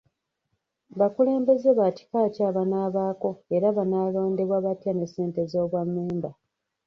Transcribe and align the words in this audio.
Bakulembeze 0.99 1.69
ba 1.79 1.87
kika 1.97 2.21
ki 2.33 2.41
abanaabaako 2.49 3.29
era 3.55 3.67
banaalondebwa 3.77 4.57
batya 4.65 4.91
ne 4.95 5.05
ssente 5.07 5.41
z’obwammemba. 5.51 6.31